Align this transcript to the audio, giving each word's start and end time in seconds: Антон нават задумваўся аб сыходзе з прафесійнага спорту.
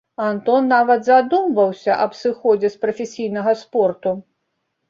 Антон 0.27 0.63
нават 0.75 1.03
задумваўся 1.09 1.97
аб 2.05 2.17
сыходзе 2.23 2.67
з 2.77 2.81
прафесійнага 2.87 3.55
спорту. 3.63 4.19